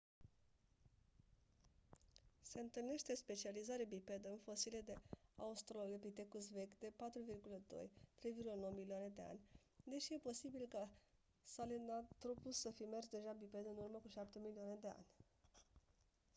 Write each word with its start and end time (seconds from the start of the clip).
se 2.41 2.59
întâlnește 2.59 3.15
specializare 3.15 3.85
bipedă 3.85 4.27
în 4.29 4.37
fosile 4.37 4.81
de 4.85 4.95
australopithecus 5.35 6.51
vechi 6.51 6.77
de 6.79 6.91
4,2-3,9 7.97 8.75
milioane 8.75 9.11
de 9.15 9.21
ani 9.29 9.39
deși 9.83 10.13
e 10.13 10.17
posibil 10.17 10.65
ca 10.69 10.89
sahelanthropus 11.43 12.57
să 12.59 12.71
fi 12.71 12.83
mers 12.83 13.07
deja 13.07 13.31
biped 13.37 13.65
în 13.65 13.77
urmă 13.77 13.97
cu 13.97 14.07
șapte 14.07 14.39
milioane 14.39 14.77
de 14.81 14.87
ani 14.87 15.05